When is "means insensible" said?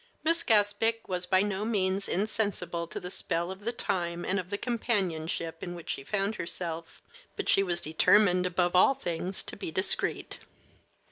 1.63-2.87